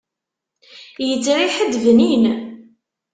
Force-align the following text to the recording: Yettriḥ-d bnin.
Yettriḥ-d 1.07 1.73
bnin. 1.83 2.25